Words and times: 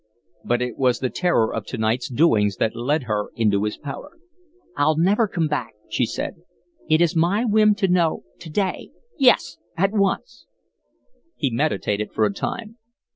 But 0.43 0.63
it 0.63 0.79
was 0.79 0.97
the 0.97 1.11
terror 1.11 1.53
of 1.53 1.67
to 1.67 1.77
night's 1.77 2.09
doings 2.09 2.55
that 2.55 2.75
led 2.75 3.03
her 3.03 3.29
into 3.35 3.65
his 3.65 3.77
power. 3.77 4.17
"I'll 4.75 4.97
never 4.97 5.27
come 5.27 5.47
back," 5.47 5.73
she 5.91 6.07
said. 6.07 6.37
"It 6.89 7.01
is 7.01 7.15
my 7.15 7.45
whim 7.45 7.75
to 7.75 7.87
know 7.87 8.23
to 8.39 8.49
day 8.49 8.89
yes, 9.19 9.57
at 9.77 9.91
once." 9.91 10.47
He 11.35 11.51
meditated 11.53 12.13
for 12.13 12.25
a 12.25 12.33
time. 12.33 12.77